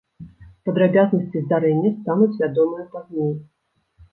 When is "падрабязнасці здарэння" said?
0.69-1.91